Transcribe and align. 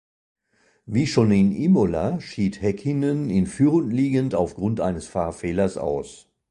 Wie 0.87 1.05
schon 1.05 1.29
in 1.31 1.51
Imola 1.55 2.19
schied 2.21 2.59
Häkkinen 2.59 3.29
in 3.29 3.45
Führung 3.45 3.91
liegend 3.91 4.33
aufgrund 4.33 4.81
eines 4.81 5.05
Fahrfehlers 5.05 5.77
aus. 5.77 6.27